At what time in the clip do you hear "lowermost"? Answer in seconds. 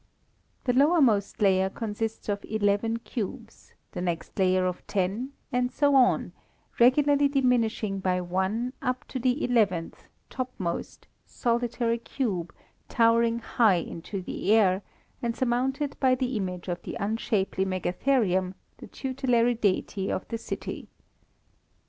0.73-1.43